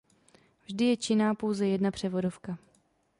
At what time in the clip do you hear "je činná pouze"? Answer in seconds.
0.85-1.67